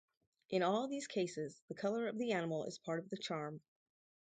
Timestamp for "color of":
1.75-2.17